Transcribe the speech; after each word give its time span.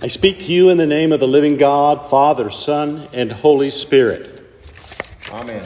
I 0.00 0.06
speak 0.06 0.38
to 0.40 0.52
you 0.52 0.70
in 0.70 0.78
the 0.78 0.86
name 0.86 1.10
of 1.10 1.18
the 1.18 1.26
living 1.26 1.56
God, 1.56 2.06
Father, 2.06 2.50
Son, 2.50 3.08
and 3.12 3.32
Holy 3.32 3.68
Spirit. 3.68 4.48
Amen. 5.32 5.60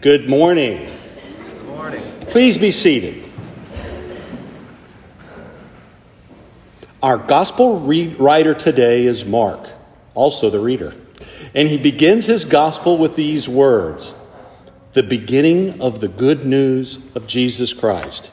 Good 0.00 0.28
morning. 0.28 0.90
Good 1.36 1.66
morning. 1.68 2.02
Please 2.22 2.58
be 2.58 2.72
seated. 2.72 3.22
Our 7.00 7.16
gospel 7.16 7.78
read- 7.78 8.18
writer 8.18 8.54
today 8.54 9.06
is 9.06 9.24
Mark, 9.24 9.68
also 10.14 10.50
the 10.50 10.58
reader. 10.58 10.92
And 11.54 11.68
he 11.68 11.76
begins 11.76 12.26
his 12.26 12.44
gospel 12.44 12.98
with 12.98 13.14
these 13.14 13.48
words 13.48 14.14
the 14.94 15.04
beginning 15.04 15.80
of 15.80 16.00
the 16.00 16.08
good 16.08 16.44
news 16.44 16.98
of 17.14 17.28
Jesus 17.28 17.72
Christ. 17.72 18.30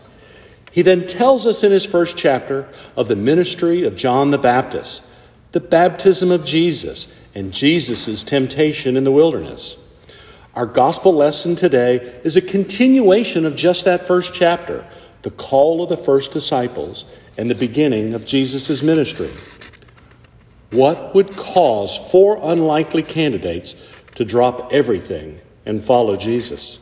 He 0.72 0.82
then 0.82 1.06
tells 1.06 1.46
us 1.46 1.64
in 1.64 1.72
his 1.72 1.86
first 1.86 2.18
chapter 2.18 2.68
of 2.96 3.08
the 3.08 3.16
ministry 3.16 3.84
of 3.84 3.96
John 3.96 4.32
the 4.32 4.38
Baptist, 4.40 5.04
the 5.52 5.60
baptism 5.60 6.32
of 6.32 6.46
Jesus, 6.46 7.08
and 7.36 7.54
Jesus' 7.54 8.24
temptation 8.24 8.98
in 8.98 9.04
the 9.04 9.12
wilderness. 9.12 9.78
Our 10.54 10.66
gospel 10.66 11.14
lesson 11.14 11.56
today 11.56 11.98
is 12.24 12.36
a 12.36 12.42
continuation 12.42 13.46
of 13.46 13.56
just 13.56 13.86
that 13.86 14.06
first 14.06 14.34
chapter, 14.34 14.86
the 15.22 15.32
call 15.32 15.82
of 15.82 15.90
the 15.90 15.98
first 15.98 16.32
disciples 16.32 17.06
and 17.38 17.50
the 17.50 17.56
beginning 17.56 18.14
of 18.14 18.26
Jesus' 18.26 18.82
ministry. 18.82 19.30
What 20.72 21.16
would 21.16 21.36
cause 21.36 21.98
four 21.98 22.40
unlikely 22.42 23.04
candidates 23.04 23.76
to 24.16 24.26
drop 24.26 24.74
everything 24.74 25.40
and 25.66 25.84
follow 25.84 26.16
Jesus? 26.16 26.80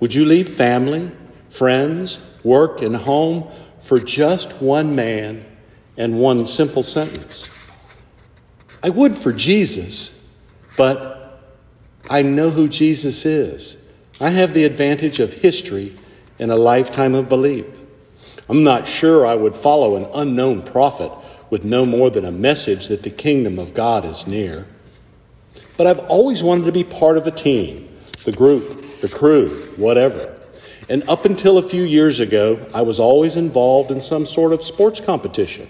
Would 0.00 0.14
you 0.14 0.24
leave 0.24 0.48
family, 0.48 1.12
friends, 1.48 2.18
work, 2.42 2.82
and 2.82 2.96
home 2.96 3.48
for 3.80 4.00
just 4.00 4.60
one 4.60 4.96
man 4.96 5.44
and 5.96 6.18
one 6.18 6.46
simple 6.46 6.82
sentence? 6.82 7.48
I 8.82 8.88
would 8.88 9.16
for 9.16 9.32
Jesus, 9.32 10.12
but 10.76 11.40
I 12.10 12.22
know 12.22 12.50
who 12.50 12.68
Jesus 12.68 13.24
is. 13.24 13.76
I 14.20 14.30
have 14.30 14.54
the 14.54 14.64
advantage 14.64 15.20
of 15.20 15.32
history 15.32 15.96
and 16.38 16.50
a 16.50 16.56
lifetime 16.56 17.14
of 17.14 17.28
belief. 17.28 17.66
I'm 18.48 18.64
not 18.64 18.86
sure 18.86 19.24
I 19.24 19.34
would 19.34 19.56
follow 19.56 19.96
an 19.96 20.08
unknown 20.14 20.62
prophet 20.62 21.12
with 21.48 21.64
no 21.64 21.86
more 21.86 22.10
than 22.10 22.24
a 22.24 22.32
message 22.32 22.88
that 22.88 23.02
the 23.02 23.10
kingdom 23.10 23.58
of 23.58 23.74
God 23.74 24.04
is 24.04 24.26
near. 24.26 24.66
But 25.76 25.86
I've 25.86 26.00
always 26.00 26.42
wanted 26.42 26.64
to 26.64 26.72
be 26.72 26.84
part 26.84 27.16
of 27.16 27.26
a 27.26 27.30
team, 27.30 27.88
the 28.24 28.32
group, 28.32 29.00
the 29.00 29.08
crew, 29.08 29.50
whatever. 29.76 30.38
And 30.88 31.08
up 31.08 31.24
until 31.24 31.58
a 31.58 31.62
few 31.62 31.82
years 31.82 32.20
ago, 32.20 32.66
I 32.74 32.82
was 32.82 32.98
always 32.98 33.36
involved 33.36 33.90
in 33.90 34.00
some 34.00 34.26
sort 34.26 34.52
of 34.52 34.62
sports 34.62 35.00
competition. 35.00 35.68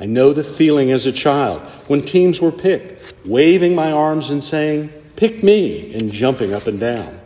I 0.00 0.06
know 0.06 0.32
the 0.32 0.42
feeling 0.42 0.90
as 0.90 1.04
a 1.04 1.12
child 1.12 1.60
when 1.86 2.02
teams 2.02 2.40
were 2.40 2.50
picked, 2.50 3.26
waving 3.26 3.74
my 3.74 3.92
arms 3.92 4.30
and 4.30 4.42
saying, 4.42 4.90
Pick 5.16 5.42
me, 5.42 5.92
and 5.94 6.10
jumping 6.10 6.54
up 6.54 6.66
and 6.66 6.80
down. 6.80 7.20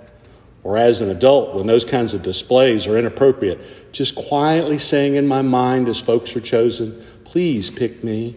Or 0.65 0.77
as 0.77 1.01
an 1.01 1.09
adult, 1.09 1.55
when 1.55 1.69
those 1.69 1.85
kinds 1.85 2.15
of 2.15 2.25
displays 2.25 2.89
are 2.89 2.99
inappropriate, 2.99 3.93
just 3.93 4.17
quietly 4.17 4.79
saying 4.79 5.15
in 5.15 5.29
my 5.29 5.41
mind 5.41 5.87
as 5.87 6.01
folks 6.01 6.35
are 6.35 6.41
chosen, 6.41 7.05
Please 7.25 7.71
pick 7.71 8.03
me. 8.03 8.35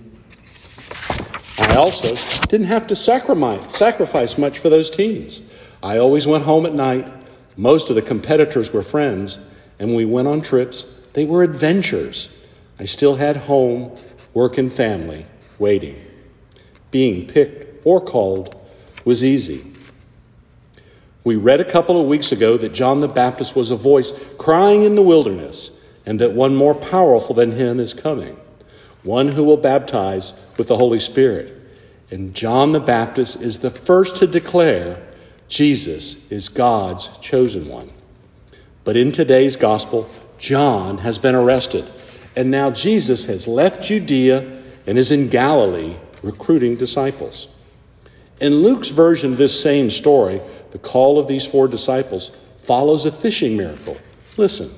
I 1.59 1.75
also 1.75 2.15
didn't 2.47 2.67
have 2.67 2.85
to 2.87 2.95
sacrifice 2.95 4.37
much 4.37 4.59
for 4.59 4.69
those 4.69 4.91
teams. 4.91 5.41
I 5.81 5.97
always 5.97 6.27
went 6.27 6.43
home 6.43 6.67
at 6.67 6.73
night. 6.73 7.11
Most 7.55 7.89
of 7.89 7.95
the 7.95 8.03
competitors 8.03 8.71
were 8.71 8.83
friends, 8.83 9.39
and 9.79 9.89
when 9.89 9.97
we 9.97 10.05
went 10.05 10.27
on 10.27 10.41
trips, 10.41 10.85
they 11.13 11.25
were 11.25 11.41
adventures. 11.41 12.29
I 12.79 12.85
still 12.85 13.15
had 13.15 13.37
home, 13.37 13.95
work, 14.37 14.59
and 14.59 14.71
family 14.71 15.25
waiting. 15.57 15.99
Being 16.91 17.25
picked 17.25 17.83
or 17.83 17.99
called 17.99 18.55
was 19.03 19.23
easy. 19.23 19.65
We 21.23 21.35
read 21.35 21.59
a 21.59 21.65
couple 21.65 21.99
of 21.99 22.05
weeks 22.05 22.31
ago 22.31 22.55
that 22.57 22.71
John 22.71 22.99
the 22.99 23.07
Baptist 23.07 23.55
was 23.55 23.71
a 23.71 23.75
voice 23.75 24.13
crying 24.37 24.83
in 24.83 24.93
the 24.93 25.01
wilderness, 25.01 25.71
and 26.05 26.21
that 26.21 26.33
one 26.33 26.55
more 26.55 26.75
powerful 26.75 27.33
than 27.33 27.53
him 27.53 27.79
is 27.79 27.95
coming, 27.95 28.39
one 29.01 29.29
who 29.29 29.43
will 29.43 29.57
baptize 29.57 30.33
with 30.55 30.67
the 30.67 30.77
Holy 30.77 30.99
Spirit. 30.99 31.59
And 32.11 32.35
John 32.35 32.73
the 32.73 32.79
Baptist 32.79 33.41
is 33.41 33.57
the 33.57 33.71
first 33.71 34.17
to 34.17 34.27
declare 34.27 35.01
Jesus 35.47 36.15
is 36.29 36.47
God's 36.47 37.09
chosen 37.21 37.67
one. 37.67 37.89
But 38.83 38.97
in 38.97 39.11
today's 39.11 39.55
gospel, 39.55 40.07
John 40.37 40.99
has 40.99 41.17
been 41.17 41.33
arrested, 41.33 41.91
and 42.37 42.51
now 42.51 42.69
Jesus 42.69 43.25
has 43.25 43.47
left 43.47 43.81
Judea 43.81 44.61
and 44.85 44.97
is 44.99 45.11
in 45.11 45.27
Galilee 45.27 45.95
recruiting 46.21 46.75
disciples. 46.75 47.47
In 48.39 48.53
Luke's 48.53 48.89
version 48.89 49.31
of 49.31 49.39
this 49.39 49.59
same 49.59 49.89
story, 49.89 50.39
the 50.69 50.77
call 50.77 51.17
of 51.17 51.27
these 51.27 51.47
four 51.47 51.67
disciples 51.67 52.29
follows 52.61 53.05
a 53.05 53.11
fishing 53.11 53.57
miracle. 53.57 53.97
Listen. 54.37 54.69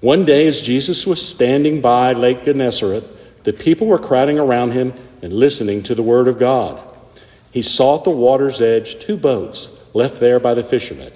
One 0.00 0.24
day, 0.24 0.46
as 0.46 0.60
Jesus 0.60 1.04
was 1.04 1.20
standing 1.20 1.80
by 1.80 2.12
Lake 2.12 2.44
Gennesaret, 2.44 3.42
the 3.42 3.52
people 3.52 3.88
were 3.88 3.98
crowding 3.98 4.38
around 4.38 4.70
him 4.70 4.92
and 5.20 5.32
listening 5.32 5.82
to 5.84 5.96
the 5.96 6.02
word 6.02 6.28
of 6.28 6.38
God. 6.38 6.80
He 7.50 7.62
saw 7.62 7.98
at 7.98 8.04
the 8.04 8.10
water's 8.10 8.60
edge 8.60 9.00
two 9.00 9.16
boats 9.16 9.68
left 9.94 10.20
there 10.20 10.38
by 10.38 10.54
the 10.54 10.62
fishermen 10.62 11.12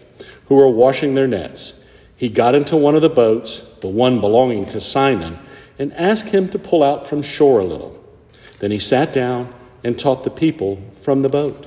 who 0.47 0.57
were 0.57 0.69
washing 0.69 1.15
their 1.15 1.29
nets. 1.29 1.75
He 2.17 2.29
got 2.29 2.57
into 2.57 2.77
one 2.77 2.97
of 2.97 3.03
the 3.03 3.09
boats, 3.09 3.63
the 3.87 3.93
one 3.93 4.21
belonging 4.21 4.67
to 4.67 4.81
Simon, 4.81 5.39
and 5.79 5.93
asked 5.93 6.31
him 6.31 6.49
to 6.49 6.59
pull 6.59 6.83
out 6.83 7.07
from 7.07 7.23
shore 7.23 7.61
a 7.61 7.65
little. 7.65 8.05
Then 8.59 8.73
he 8.73 8.81
sat 8.81 9.13
down 9.13 9.55
and 9.85 9.97
taught 9.97 10.25
the 10.25 10.31
people 10.31 10.83
from 10.97 11.23
the 11.23 11.29
boat. 11.29 11.67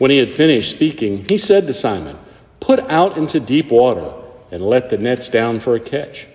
When 0.00 0.10
he 0.10 0.16
had 0.16 0.32
finished 0.32 0.74
speaking, 0.74 1.26
he 1.28 1.38
said 1.38 1.68
to 1.68 1.72
Simon, 1.72 2.18
Put 2.58 2.80
out 2.90 3.16
into 3.16 3.38
deep 3.38 3.70
water 3.70 4.14
and 4.50 4.60
let 4.60 4.90
the 4.90 4.98
nets 4.98 5.28
down 5.28 5.60
for 5.60 5.76
a 5.76 5.80
catch. 5.80 6.26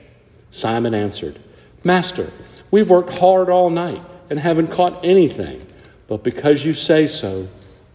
Simon 0.51 0.93
answered, 0.93 1.37
Master, 1.83 2.31
we've 2.71 2.89
worked 2.89 3.17
hard 3.17 3.49
all 3.49 3.69
night 3.69 4.01
and 4.29 4.39
haven't 4.39 4.71
caught 4.71 5.03
anything, 5.03 5.67
but 6.07 6.23
because 6.23 6.63
you 6.63 6.73
say 6.73 7.07
so, 7.07 7.49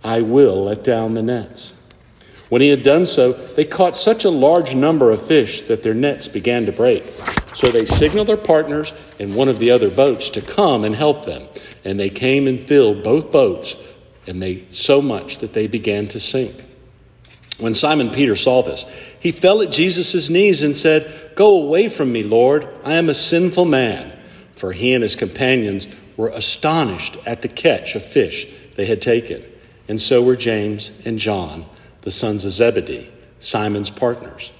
I 0.04 0.20
will 0.20 0.64
let 0.64 0.84
down 0.84 1.14
the 1.14 1.22
nets. 1.22 1.72
When 2.48 2.62
he 2.62 2.68
had 2.68 2.82
done 2.82 3.04
so, 3.04 3.32
they 3.32 3.64
caught 3.64 3.96
such 3.96 4.24
a 4.24 4.30
large 4.30 4.74
number 4.74 5.10
of 5.10 5.20
fish 5.20 5.62
that 5.62 5.82
their 5.82 5.94
nets 5.94 6.28
began 6.28 6.64
to 6.66 6.72
break. 6.72 7.02
So 7.54 7.68
they 7.68 7.84
signaled 7.84 8.28
their 8.28 8.38
partners 8.38 8.92
in 9.18 9.34
one 9.34 9.48
of 9.48 9.58
the 9.58 9.70
other 9.70 9.90
boats 9.90 10.30
to 10.30 10.40
come 10.40 10.84
and 10.84 10.94
help 10.94 11.26
them. 11.26 11.48
And 11.84 12.00
they 12.00 12.08
came 12.08 12.46
and 12.46 12.64
filled 12.64 13.02
both 13.02 13.30
boats, 13.30 13.76
and 14.26 14.42
they 14.42 14.64
so 14.70 15.02
much 15.02 15.38
that 15.38 15.52
they 15.52 15.66
began 15.66 16.08
to 16.08 16.20
sink. 16.20 16.64
When 17.58 17.74
Simon 17.74 18.10
Peter 18.10 18.36
saw 18.36 18.62
this, 18.62 18.86
he 19.18 19.32
fell 19.32 19.60
at 19.60 19.72
Jesus' 19.72 20.30
knees 20.30 20.62
and 20.62 20.76
said, 20.76 21.32
Go 21.34 21.60
away 21.60 21.88
from 21.88 22.12
me, 22.12 22.22
Lord, 22.22 22.68
I 22.84 22.94
am 22.94 23.08
a 23.08 23.14
sinful 23.14 23.64
man. 23.64 24.12
For 24.56 24.72
he 24.72 24.94
and 24.94 25.02
his 25.02 25.16
companions 25.16 25.86
were 26.16 26.28
astonished 26.28 27.16
at 27.26 27.42
the 27.42 27.48
catch 27.48 27.94
of 27.94 28.02
fish 28.02 28.46
they 28.76 28.86
had 28.86 29.02
taken, 29.02 29.44
and 29.88 30.00
so 30.00 30.22
were 30.22 30.36
James 30.36 30.92
and 31.04 31.18
John 31.18 31.66
the 32.08 32.12
sons 32.12 32.46
of 32.46 32.52
Zebedee, 32.52 33.06
Simon's 33.38 33.90
partners. 33.90 34.50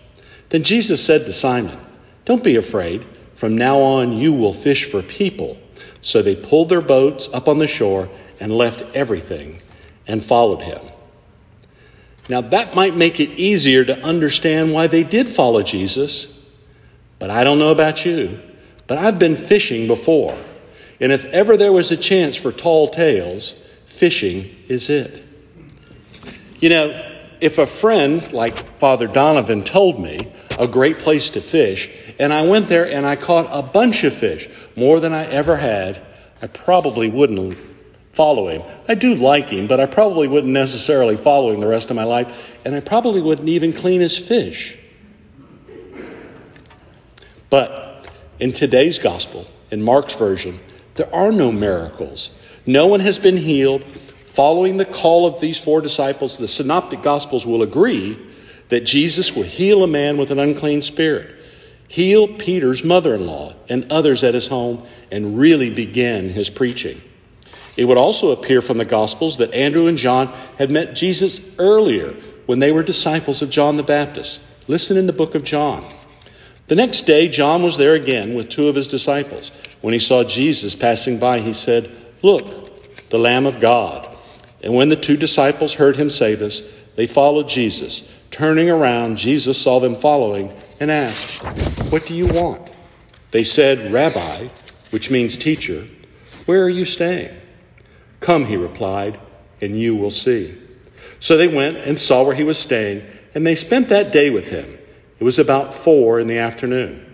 Then 0.51 0.65
Jesus 0.65 1.03
said 1.03 1.25
to 1.25 1.33
Simon, 1.33 1.79
Don't 2.27 2.45
be 2.45 2.57
afraid. 2.57 3.07
From 3.37 3.57
now 3.57 3.81
on, 3.81 4.13
you 4.13 4.35
will 4.35 4.53
fish 4.53 4.85
for 4.85 5.01
people. 5.01 5.57
So 6.03 6.21
they 6.21 6.37
pulled 6.37 6.69
their 6.69 6.83
boats 6.83 7.27
up 7.33 7.49
on 7.49 7.57
the 7.57 7.67
shore 7.67 8.11
and 8.39 8.53
left 8.53 8.83
everything 8.95 9.63
and 10.07 10.23
followed 10.23 10.61
him. 10.61 10.83
Now, 12.29 12.43
that 12.43 12.75
might 12.75 12.95
make 12.95 13.19
it 13.19 13.31
easier 13.31 13.83
to 13.83 13.99
understand 14.03 14.75
why 14.75 14.87
they 14.87 15.03
did 15.03 15.27
follow 15.27 15.63
Jesus, 15.63 16.27
but 17.19 17.31
I 17.31 17.45
don't 17.45 17.59
know 17.59 17.71
about 17.71 18.05
you, 18.05 18.43
but 18.87 18.99
I've 18.99 19.19
been 19.19 19.37
fishing 19.37 19.87
before. 19.87 20.37
And 21.01 21.13
if 21.13 21.25
ever 21.27 21.57
there 21.57 21.73
was 21.73 21.93
a 21.93 21.97
chance 21.97 22.37
for 22.37 22.53
tall 22.53 22.91
tales, 22.91 23.55
fishing 23.87 24.55
is 24.69 24.91
it. 24.91 25.25
You 26.61 26.69
know, 26.69 27.18
if 27.41 27.59
a 27.59 27.67
friend 27.67 28.33
like 28.33 28.79
Father 28.79 29.07
Donovan 29.07 29.65
told 29.65 30.01
me 30.01 30.33
a 30.59 30.67
great 30.67 30.99
place 30.99 31.31
to 31.31 31.41
fish, 31.41 31.91
and 32.19 32.33
I 32.33 32.43
went 32.43 32.69
there 32.69 32.91
and 32.91 33.07
I 33.07 33.17
caught 33.17 33.47
a 33.51 33.63
bunch 33.63 34.05
of 34.05 34.15
fish, 34.15 34.49
more 34.77 35.01
than 35.01 35.13
I 35.13 35.27
ever 35.27 35.57
had, 35.57 36.01
I 36.43 36.47
probably 36.47 37.09
wouldn't 37.09 37.57
follow 38.13 38.49
him. 38.49 38.63
I 38.89 38.95
do 38.95 39.15
like 39.15 39.51
him, 39.51 39.67
but 39.67 39.81
I 39.81 39.87
probably 39.87 40.27
wouldn't 40.27 40.53
necessarily 40.53 41.17
follow 41.17 41.53
him 41.53 41.61
the 41.61 41.69
rest 41.69 41.91
of 41.91 41.97
my 41.97 42.05
life, 42.05 42.57
and 42.65 42.75
I 42.75 42.81
probably 42.81 43.21
wouldn't 43.21 43.49
even 43.49 43.73
clean 43.73 44.01
his 44.01 44.17
fish. 44.17 44.77
But 47.51 48.09
in 48.41 48.53
today's 48.53 48.99
gospel, 48.99 49.47
in 49.71 49.83
Mark's 49.83 50.15
version, 50.15 50.61
there 50.97 51.13
are 51.15 51.33
no 51.33 51.53
miracles. 51.53 52.31
No 52.67 52.87
one 52.87 53.01
has 53.01 53.19
been 53.19 53.37
healed. 53.37 53.83
Following 54.39 54.77
the 54.77 54.85
call 54.85 55.27
of 55.27 55.41
these 55.41 55.59
four 55.59 55.81
disciples, 55.81 56.37
the 56.37 56.47
Synoptic 56.47 57.03
Gospels 57.03 57.45
will 57.45 57.61
agree 57.61 58.17
that 58.69 58.83
Jesus 58.83 59.35
will 59.35 59.43
heal 59.43 59.83
a 59.83 59.89
man 59.89 60.17
with 60.17 60.31
an 60.31 60.39
unclean 60.39 60.81
spirit. 60.81 61.35
heal 61.89 62.29
Peter's 62.29 62.85
mother 62.85 63.17
in 63.17 63.27
law 63.27 63.57
and 63.69 63.91
others 63.91 64.23
at 64.23 64.35
his 64.35 64.47
home, 64.47 64.87
and 65.11 65.37
really 65.37 65.71
begin 65.71 66.29
his 66.29 66.49
preaching. 66.51 67.03
It 67.77 67.87
would 67.87 67.99
also 67.99 68.31
appear 68.31 68.63
from 68.63 68.79
the 68.79 68.85
Gospels 68.85 69.39
that 69.39 69.53
Andrew 69.55 69.89
and 69.89 69.99
John 69.99 70.29
had 70.57 70.71
met 70.71 70.95
Jesus 70.95 71.41
earlier 71.59 72.15
when 72.47 72.61
they 72.61 72.71
were 72.71 72.85
disciples 72.85 73.43
of 73.43 73.51
John 73.51 73.77
the 73.77 73.83
Baptist. 73.83 74.39
Listen 74.69 74.97
in 74.97 75.09
the 75.09 75.13
book 75.13 75.35
of 75.35 75.43
John. 75.43 75.85
The 76.69 76.77
next 76.77 77.07
day, 77.07 77.27
John 77.27 77.65
was 77.65 77.77
there 77.77 77.95
again 77.95 78.37
with 78.37 78.51
two 78.51 78.69
of 78.69 78.77
his 78.77 78.87
disciples. 78.87 79.51
When 79.81 79.95
he 79.95 79.99
saw 79.99 80.23
Jesus 80.23 80.77
passing 80.77 81.19
by, 81.19 81.41
he 81.41 81.53
said, 81.53 81.91
Look, 82.23 83.09
the 83.11 83.19
Lamb 83.19 83.45
of 83.45 83.59
God. 83.59 84.08
And 84.63 84.75
when 84.75 84.89
the 84.89 84.97
two 84.97 85.17
disciples 85.17 85.75
heard 85.75 85.97
him 85.97 86.11
say 86.11 86.35
this, 86.35 86.63
they 86.97 87.07
followed 87.07 87.49
Jesus. 87.49 88.03
Turning 88.31 88.69
around, 88.69 89.19
Jesus 89.19 89.61
saw 89.61 89.79
them 89.79 89.95
following 89.95 90.53
and 90.81 90.91
asked, 90.91 91.43
What 91.91 92.07
do 92.07 92.15
you 92.15 92.27
want? 92.27 92.69
They 93.31 93.45
said, 93.45 93.93
Rabbi, 93.93 94.49
which 94.91 95.11
means 95.11 95.37
teacher, 95.37 95.87
where 96.47 96.63
are 96.63 96.69
you 96.71 96.85
staying? 96.85 97.37
Come, 98.21 98.47
he 98.47 98.57
replied, 98.57 99.21
and 99.61 99.79
you 99.79 99.95
will 99.95 100.11
see. 100.11 100.57
So 101.21 101.37
they 101.37 101.49
went 101.49 101.79
and 101.79 101.99
saw 101.99 102.23
where 102.23 102.35
he 102.35 102.45
was 102.45 102.59
staying, 102.59 103.05
and 103.35 103.47
they 103.47 103.55
spent 103.55 103.89
that 103.91 104.13
day 104.13 104.31
with 104.31 104.49
him. 104.49 104.79
It 105.19 105.25
was 105.25 105.39
about 105.39 105.75
four 105.75 106.21
in 106.21 106.27
the 106.27 106.39
afternoon. 106.39 107.05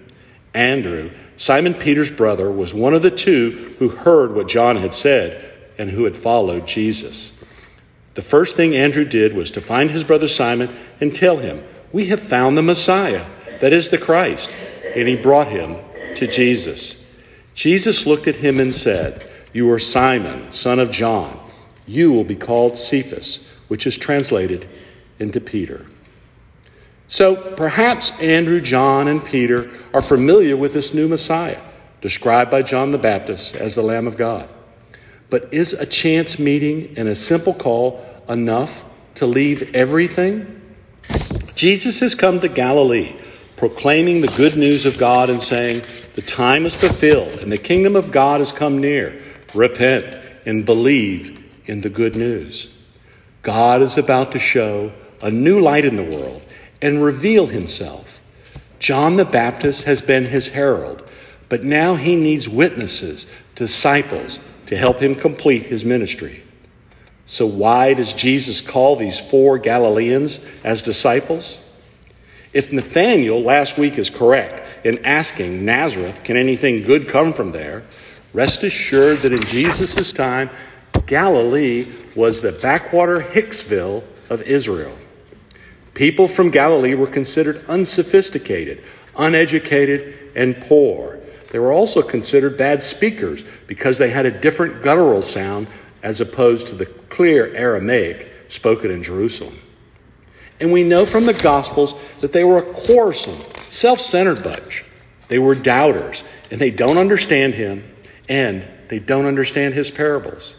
Andrew, 0.53 1.11
Simon 1.37 1.75
Peter's 1.75 2.11
brother, 2.11 2.51
was 2.51 2.73
one 2.73 2.95
of 2.95 3.03
the 3.03 3.11
two 3.11 3.75
who 3.79 3.89
heard 3.89 4.35
what 4.35 4.47
John 4.47 4.77
had 4.77 4.95
said 4.95 5.53
and 5.79 5.91
who 5.91 6.05
had 6.05 6.17
followed 6.17 6.67
Jesus. 6.67 7.33
The 8.15 8.23
first 8.23 8.57
thing 8.57 8.77
Andrew 8.77 9.05
did 9.05 9.35
was 9.35 9.51
to 9.53 9.61
find 9.61 9.91
his 9.91 10.05
brother 10.05 10.29
Simon 10.29 10.75
and 11.01 11.15
tell 11.15 11.37
him, 11.37 11.65
We 11.93 12.07
have 12.07 12.21
found 12.21 12.57
the 12.57 12.63
Messiah, 12.63 13.27
that 13.61 13.73
is 13.73 13.89
the 13.89 13.99
Christ. 13.99 14.51
And 14.95 15.09
he 15.09 15.17
brought 15.17 15.49
him 15.49 15.79
to 16.17 16.27
Jesus. 16.27 16.97
Jesus 17.55 18.07
looked 18.07 18.29
at 18.29 18.37
him 18.37 18.61
and 18.61 18.73
said, 18.73 19.29
You 19.53 19.71
are 19.73 19.81
Simon, 19.81 20.53
son 20.53 20.79
of 20.79 20.91
John. 20.91 21.41
You 21.87 22.13
will 22.13 22.25
be 22.25 22.37
called 22.37 22.77
Cephas, 22.77 23.41
which 23.69 23.87
is 23.87 23.99
translated 23.99 24.69
into 25.19 25.41
Peter. 25.41 25.87
So 27.09 27.55
perhaps 27.55 28.13
Andrew, 28.21 28.61
John, 28.61 29.09
and 29.09 29.25
Peter 29.25 29.71
are 29.93 30.03
familiar 30.03 30.57
with 30.57 30.73
this 30.73 30.95
new 30.95 31.09
Messiah, 31.09 31.61
described 32.01 32.51
by 32.51 32.63
John 32.63 32.93
the 32.93 32.99
Baptist 32.99 33.55
as 33.57 33.75
the 33.75 33.83
Lamb 33.83 34.07
of 34.07 34.17
God. 34.17 34.49
But 35.35 35.53
is 35.53 35.73
a 35.73 35.85
chance 35.85 36.39
meeting 36.39 36.95
and 36.97 37.09
a 37.09 37.15
simple 37.17 37.55
call 37.55 38.01
enough 38.29 38.85
to 39.17 39.27
leave 39.27 39.75
everything? 39.75 40.63
Jesus 41.57 41.99
has 41.99 42.15
come 42.15 42.39
to 42.39 42.49
Galilee, 42.49 43.17
proclaiming 43.57 44.21
the 44.21 44.29
good 44.29 44.55
news 44.57 44.87
of 44.87 44.97
God 44.97 45.31
and 45.31 45.43
saying, 45.43 45.83
The 46.15 46.23
time 46.23 46.67
is 46.67 46.77
fulfilled 46.77 47.41
and 47.41 47.51
the 47.51 47.59
kingdom 47.59 47.97
of 47.97 48.13
God 48.13 48.43
has 48.43 48.53
come 48.53 48.79
near. 48.79 49.21
Repent 49.55 50.25
and 50.47 50.65
believe 50.65 51.45
in 51.67 51.81
the 51.81 51.91
good 51.91 52.15
news. 52.15 52.69
God 53.43 53.83
is 53.83 53.99
about 53.99 54.31
to 54.31 54.39
show 54.39 54.93
a 55.21 55.33
new 55.33 55.59
light 55.59 55.85
in 55.85 55.97
the 55.97 56.17
world 56.17 56.43
and 56.81 57.03
reveal 57.03 57.49
himself. 57.49 58.21
John 58.79 59.17
the 59.17 59.25
Baptist 59.25 59.83
has 59.83 60.01
been 60.01 60.27
his 60.27 60.51
herald, 60.51 61.04
but 61.55 61.63
now 61.63 61.95
he 61.95 62.17
needs 62.17 62.49
witnesses, 62.49 63.29
disciples, 63.55 64.41
to 64.67 64.77
help 64.77 64.99
him 64.99 65.15
complete 65.15 65.67
his 65.67 65.85
ministry. 65.85 66.43
So, 67.27 67.47
why 67.47 67.95
does 67.95 68.13
Jesus 68.13 68.61
call 68.61 68.97
these 68.97 69.21
four 69.21 69.59
Galileans 69.59 70.41
as 70.65 70.83
disciples? 70.83 71.59
If 72.53 72.73
Nathanael 72.73 73.41
last 73.41 73.79
week 73.79 73.99
is 73.99 74.11
correct 74.11 74.67
in 74.85 75.05
asking 75.05 75.65
Nazareth, 75.65 76.25
can 76.25 76.37
anything 76.37 76.83
good 76.83 77.07
come 77.09 77.33
from 77.33 77.53
there? 77.53 77.85
Rest 78.33 78.65
assured 78.65 79.19
that 79.19 79.31
in 79.31 79.43
Jesus' 79.43 80.11
time, 80.11 80.51
Galilee 81.07 81.87
was 82.17 82.41
the 82.41 82.51
backwater 82.51 83.21
Hicksville 83.21 84.03
of 84.29 84.43
Israel. 84.43 84.99
People 85.95 86.27
from 86.27 86.51
Galilee 86.51 86.95
were 86.95 87.07
considered 87.07 87.65
unsophisticated, 87.69 88.83
uneducated, 89.17 90.33
and 90.35 90.61
poor. 90.63 91.21
They 91.55 91.61
were 91.61 91.73
also 91.73 92.03
considered 92.03 92.59
bad 92.59 92.83
speakers 92.83 93.45
because 93.69 93.97
they 93.97 94.11
had 94.11 94.27
a 94.27 94.41
different 94.41 94.83
guttural 94.83 95.23
sound 95.23 95.69
as 96.03 96.21
opposed 96.21 96.67
to 96.67 96.75
the 96.75 96.87
clear 96.87 97.55
Aramaic 97.55 98.29
spoken 98.49 98.91
in 98.91 99.05
Jerusalem. 99.05 99.61
And 100.59 100.73
we 100.73 100.83
know 100.83 101.07
from 101.07 101.27
the 101.27 101.33
Gospels 101.33 101.95
that 102.23 102.33
they 102.33 102.43
were 102.43 102.59
a 102.59 102.63
quarrelsome, 102.63 103.39
self 103.71 104.01
centered 104.01 104.43
bunch. 104.43 104.85
They 105.29 105.39
were 105.39 105.55
doubters, 105.55 106.25
and 106.51 106.61
they 106.61 106.73
don't 106.73 106.99
understand 106.99 107.55
him, 107.55 107.89
and 108.29 108.67
they 108.89 108.99
don't 108.99 109.27
understand 109.27 109.75
his 109.75 109.93
parables. 109.93 110.57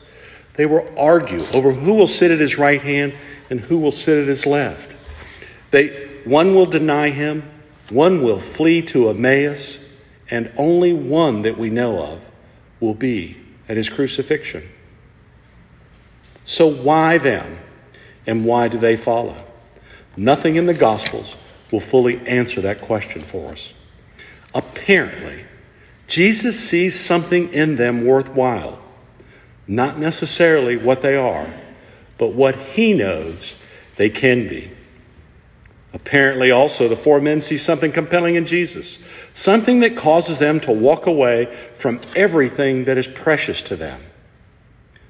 They 0.53 0.65
will 0.65 0.89
argue 0.97 1.45
over 1.53 1.73
who 1.73 1.95
will 1.95 2.07
sit 2.07 2.31
at 2.31 2.39
his 2.39 2.57
right 2.57 2.81
hand 2.81 3.15
and 3.49 3.59
who 3.59 3.79
will 3.79 3.91
sit 3.91 4.21
at 4.21 4.29
his 4.29 4.45
left. 4.45 4.95
They, 5.71 6.21
one 6.23 6.55
will 6.55 6.67
deny 6.67 7.09
him, 7.09 7.51
one 7.89 8.23
will 8.23 8.39
flee 8.39 8.81
to 8.83 9.09
Emmaus, 9.09 9.79
and 10.29 10.51
only 10.57 10.93
one 10.93 11.43
that 11.43 11.57
we 11.57 11.69
know 11.69 12.01
of 12.01 12.21
will 12.79 12.93
be 12.93 13.37
at 13.69 13.77
his 13.77 13.89
crucifixion. 13.89 14.67
So, 16.43 16.67
why 16.67 17.17
them? 17.17 17.59
And 18.27 18.45
why 18.45 18.67
do 18.67 18.77
they 18.77 18.95
follow? 18.95 19.43
Nothing 20.17 20.55
in 20.55 20.65
the 20.65 20.73
Gospels 20.73 21.35
will 21.71 21.79
fully 21.79 22.25
answer 22.27 22.61
that 22.61 22.81
question 22.81 23.21
for 23.21 23.51
us. 23.51 23.73
Apparently, 24.53 25.45
Jesus 26.07 26.59
sees 26.59 26.99
something 26.99 27.51
in 27.51 27.75
them 27.75 28.05
worthwhile, 28.05 28.79
not 29.67 29.97
necessarily 29.99 30.77
what 30.77 31.01
they 31.01 31.15
are, 31.15 31.51
but 32.17 32.33
what 32.33 32.55
he 32.55 32.93
knows 32.93 33.55
they 33.95 34.09
can 34.09 34.47
be. 34.47 34.71
Apparently, 35.95 36.51
also, 36.51 36.89
the 36.89 36.95
four 36.97 37.21
men 37.21 37.39
see 37.39 37.57
something 37.57 37.89
compelling 37.89 38.35
in 38.35 38.45
Jesus, 38.45 38.99
something 39.33 39.79
that 39.79 39.95
causes 39.95 40.39
them 40.39 40.59
to 40.59 40.71
walk 40.73 41.07
away 41.07 41.45
from 41.73 42.01
everything 42.17 42.83
that 42.85 42.97
is 42.97 43.07
precious 43.07 43.61
to 43.61 43.77
them. 43.77 44.03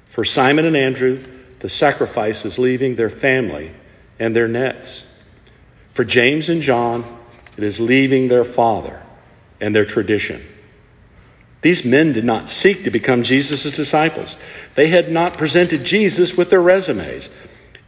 For 0.06 0.24
Simon 0.24 0.64
and 0.64 0.76
Andrew, 0.76 1.22
the 1.58 1.68
sacrifice 1.68 2.44
is 2.44 2.60
leaving 2.60 2.94
their 2.94 3.10
family 3.10 3.72
and 4.20 4.34
their 4.34 4.46
nets. 4.46 5.04
For 5.92 6.04
James 6.04 6.48
and 6.48 6.62
John, 6.62 7.04
it 7.56 7.64
is 7.64 7.80
leaving 7.80 8.28
their 8.28 8.44
father 8.44 9.02
and 9.60 9.74
their 9.74 9.84
tradition. 9.84 10.46
These 11.62 11.84
men 11.84 12.12
did 12.12 12.24
not 12.24 12.48
seek 12.48 12.84
to 12.84 12.92
become 12.92 13.24
Jesus' 13.24 13.74
disciples. 13.74 14.36
They 14.76 14.86
had 14.86 15.10
not 15.10 15.36
presented 15.36 15.82
Jesus 15.82 16.36
with 16.36 16.48
their 16.48 16.62
resumes, 16.62 17.28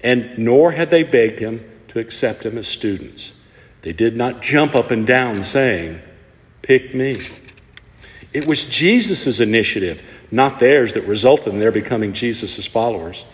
and 0.02 0.36
nor 0.36 0.72
had 0.72 0.90
they 0.90 1.04
begged 1.04 1.38
him 1.38 1.64
to 1.88 1.98
accept 1.98 2.44
him 2.44 2.58
as 2.58 2.68
students. 2.68 3.32
They 3.82 3.92
did 3.92 4.16
not 4.16 4.42
jump 4.42 4.74
up 4.74 4.90
and 4.90 5.06
down 5.06 5.42
saying, 5.42 6.00
Pick 6.62 6.94
me. 6.94 7.26
It 8.32 8.46
was 8.46 8.64
Jesus' 8.64 9.40
initiative, 9.40 10.02
not 10.30 10.58
theirs, 10.60 10.92
that 10.92 11.06
resulted 11.06 11.54
in 11.54 11.60
their 11.60 11.72
becoming 11.72 12.12
Jesus' 12.12 12.66
followers. 12.66 13.24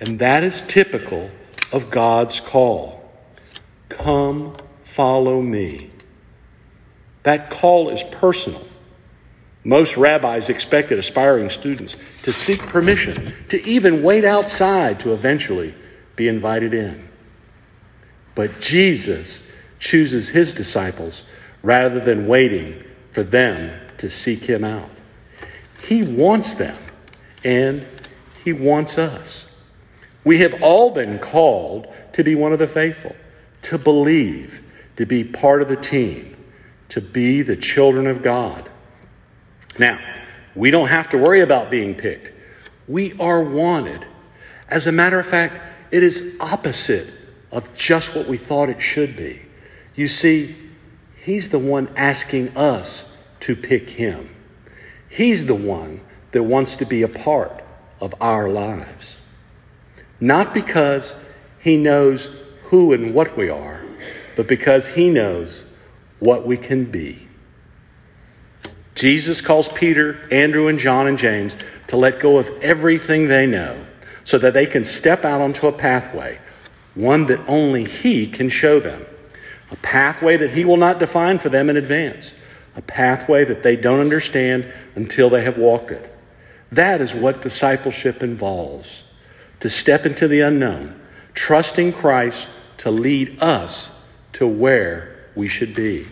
And 0.00 0.18
that 0.20 0.44
is 0.44 0.62
typical 0.62 1.30
of 1.72 1.90
God's 1.90 2.40
call 2.40 2.96
Come, 3.88 4.56
follow 4.84 5.40
me. 5.40 5.90
That 7.22 7.50
call 7.50 7.90
is 7.90 8.02
personal. 8.04 8.66
Most 9.64 9.96
rabbis 9.96 10.48
expected 10.48 10.98
aspiring 10.98 11.50
students 11.50 11.96
to 12.22 12.32
seek 12.32 12.60
permission, 12.62 13.32
to 13.48 13.64
even 13.64 14.02
wait 14.02 14.24
outside 14.24 15.00
to 15.00 15.12
eventually 15.12 15.74
be 16.14 16.28
invited 16.28 16.72
in. 16.72 17.08
But 18.36 18.60
Jesus 18.60 19.40
chooses 19.80 20.28
his 20.28 20.52
disciples 20.52 21.24
rather 21.62 21.98
than 21.98 22.28
waiting 22.28 22.84
for 23.10 23.24
them 23.24 23.80
to 23.96 24.08
seek 24.08 24.44
him 24.44 24.62
out. 24.62 24.90
He 25.82 26.02
wants 26.02 26.54
them, 26.54 26.76
and 27.42 27.84
he 28.44 28.52
wants 28.52 28.98
us. 28.98 29.46
We 30.22 30.38
have 30.38 30.62
all 30.62 30.90
been 30.90 31.18
called 31.18 31.92
to 32.12 32.22
be 32.22 32.34
one 32.34 32.52
of 32.52 32.58
the 32.58 32.68
faithful, 32.68 33.16
to 33.62 33.78
believe, 33.78 34.62
to 34.96 35.06
be 35.06 35.24
part 35.24 35.62
of 35.62 35.68
the 35.68 35.76
team, 35.76 36.36
to 36.90 37.00
be 37.00 37.40
the 37.40 37.56
children 37.56 38.06
of 38.06 38.22
God. 38.22 38.68
Now, 39.78 39.98
we 40.54 40.70
don't 40.70 40.88
have 40.88 41.08
to 41.10 41.18
worry 41.18 41.40
about 41.40 41.70
being 41.70 41.94
picked. 41.94 42.32
We 42.86 43.18
are 43.18 43.42
wanted. 43.42 44.06
As 44.68 44.86
a 44.86 44.92
matter 44.92 45.18
of 45.18 45.26
fact, 45.26 45.54
it 45.90 46.02
is 46.02 46.36
opposite 46.40 47.15
of 47.50 47.74
just 47.74 48.14
what 48.14 48.28
we 48.28 48.36
thought 48.36 48.68
it 48.68 48.80
should 48.80 49.16
be. 49.16 49.42
You 49.94 50.08
see, 50.08 50.56
He's 51.22 51.48
the 51.48 51.58
one 51.58 51.88
asking 51.96 52.56
us 52.56 53.04
to 53.40 53.56
pick 53.56 53.90
Him. 53.90 54.30
He's 55.08 55.46
the 55.46 55.54
one 55.54 56.00
that 56.32 56.42
wants 56.42 56.76
to 56.76 56.84
be 56.84 57.02
a 57.02 57.08
part 57.08 57.64
of 58.00 58.14
our 58.20 58.48
lives. 58.48 59.16
Not 60.20 60.54
because 60.54 61.14
He 61.58 61.76
knows 61.76 62.28
who 62.64 62.92
and 62.92 63.14
what 63.14 63.36
we 63.36 63.48
are, 63.48 63.84
but 64.36 64.46
because 64.46 64.86
He 64.88 65.10
knows 65.10 65.64
what 66.18 66.46
we 66.46 66.56
can 66.56 66.84
be. 66.84 67.26
Jesus 68.94 69.40
calls 69.42 69.68
Peter, 69.68 70.26
Andrew, 70.30 70.68
and 70.68 70.78
John 70.78 71.06
and 71.06 71.18
James 71.18 71.54
to 71.88 71.96
let 71.96 72.18
go 72.18 72.38
of 72.38 72.48
everything 72.62 73.28
they 73.28 73.46
know 73.46 73.84
so 74.24 74.38
that 74.38 74.54
they 74.54 74.66
can 74.66 74.84
step 74.84 75.24
out 75.24 75.40
onto 75.40 75.66
a 75.66 75.72
pathway, 75.72 76.38
one 76.96 77.26
that 77.26 77.48
only 77.48 77.84
He 77.84 78.26
can 78.26 78.48
show 78.48 78.80
them. 78.80 79.06
A 79.70 79.76
pathway 79.76 80.36
that 80.36 80.50
He 80.50 80.64
will 80.64 80.76
not 80.76 80.98
define 80.98 81.38
for 81.38 81.48
them 81.48 81.70
in 81.70 81.76
advance, 81.76 82.32
a 82.74 82.82
pathway 82.82 83.44
that 83.44 83.62
they 83.62 83.76
don't 83.76 84.00
understand 84.00 84.72
until 84.96 85.30
they 85.30 85.44
have 85.44 85.58
walked 85.58 85.92
it. 85.92 86.12
That 86.72 87.00
is 87.00 87.14
what 87.14 87.42
discipleship 87.42 88.22
involves 88.22 89.04
to 89.60 89.70
step 89.70 90.04
into 90.04 90.26
the 90.26 90.40
unknown, 90.40 91.00
trusting 91.34 91.92
Christ 91.92 92.48
to 92.78 92.90
lead 92.90 93.42
us 93.42 93.90
to 94.34 94.46
where 94.46 95.28
we 95.34 95.48
should 95.48 95.74
be. 95.74 96.06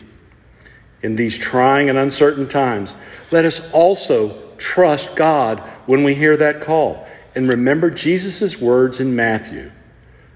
In 1.02 1.16
these 1.16 1.36
trying 1.36 1.90
and 1.90 1.98
uncertain 1.98 2.48
times, 2.48 2.94
let 3.30 3.44
us 3.44 3.60
also 3.72 4.54
trust 4.56 5.16
God 5.16 5.60
when 5.86 6.04
we 6.04 6.14
hear 6.14 6.36
that 6.36 6.60
call 6.60 7.06
and 7.34 7.48
remember 7.48 7.90
Jesus' 7.90 8.58
words 8.58 9.00
in 9.00 9.14
Matthew 9.14 9.70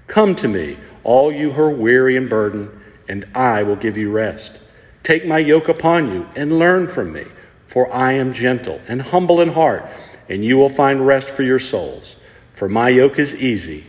Come 0.09 0.35
to 0.37 0.47
me, 0.47 0.77
all 1.03 1.31
you 1.31 1.51
who 1.51 1.61
are 1.61 1.69
weary 1.69 2.17
and 2.17 2.27
burdened, 2.29 2.69
and 3.07 3.25
I 3.33 3.63
will 3.63 3.75
give 3.75 3.95
you 3.95 4.11
rest. 4.11 4.59
Take 5.03 5.25
my 5.25 5.37
yoke 5.37 5.69
upon 5.69 6.11
you 6.11 6.27
and 6.35 6.59
learn 6.59 6.87
from 6.87 7.13
me, 7.13 7.25
for 7.67 7.91
I 7.93 8.13
am 8.13 8.33
gentle 8.33 8.81
and 8.87 9.01
humble 9.01 9.39
in 9.39 9.49
heart, 9.49 9.85
and 10.27 10.43
you 10.43 10.57
will 10.57 10.69
find 10.69 11.05
rest 11.05 11.29
for 11.29 11.43
your 11.43 11.59
souls. 11.59 12.15
For 12.53 12.67
my 12.67 12.89
yoke 12.89 13.19
is 13.19 13.33
easy 13.35 13.85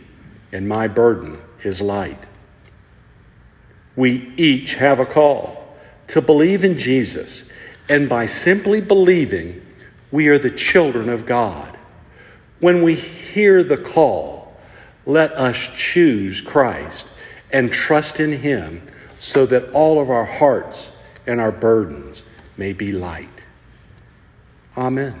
and 0.51 0.67
my 0.67 0.87
burden 0.87 1.41
is 1.63 1.81
light. 1.81 2.23
We 3.95 4.31
each 4.37 4.75
have 4.75 4.99
a 4.99 5.05
call 5.05 5.75
to 6.07 6.21
believe 6.21 6.63
in 6.63 6.77
Jesus, 6.77 7.45
and 7.89 8.07
by 8.07 8.25
simply 8.25 8.79
believing, 8.79 9.65
we 10.11 10.27
are 10.27 10.37
the 10.37 10.51
children 10.51 11.09
of 11.09 11.25
God. 11.25 11.77
When 12.59 12.83
we 12.83 12.95
hear 12.95 13.63
the 13.63 13.77
call, 13.77 14.40
let 15.05 15.31
us 15.33 15.69
choose 15.73 16.41
Christ 16.41 17.07
and 17.51 17.71
trust 17.71 18.19
in 18.19 18.31
Him 18.31 18.87
so 19.19 19.45
that 19.45 19.71
all 19.71 19.99
of 19.99 20.09
our 20.09 20.25
hearts 20.25 20.89
and 21.27 21.39
our 21.39 21.51
burdens 21.51 22.23
may 22.57 22.73
be 22.73 22.91
light. 22.91 23.29
Amen. 24.77 25.19